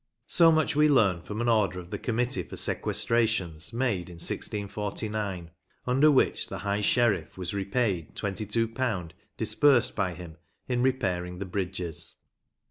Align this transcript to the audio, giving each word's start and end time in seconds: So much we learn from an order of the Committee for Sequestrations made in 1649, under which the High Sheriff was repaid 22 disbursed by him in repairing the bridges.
So 0.25 0.51
much 0.51 0.75
we 0.75 0.89
learn 0.89 1.21
from 1.21 1.41
an 1.41 1.47
order 1.47 1.79
of 1.79 1.91
the 1.91 1.99
Committee 1.99 2.41
for 2.41 2.55
Sequestrations 2.55 3.71
made 3.71 4.09
in 4.09 4.15
1649, 4.15 5.51
under 5.85 6.09
which 6.09 6.47
the 6.49 6.57
High 6.57 6.81
Sheriff 6.81 7.37
was 7.37 7.53
repaid 7.53 8.15
22 8.15 8.71
disbursed 9.37 9.95
by 9.95 10.15
him 10.15 10.37
in 10.67 10.81
repairing 10.81 11.37
the 11.37 11.45
bridges. 11.45 12.15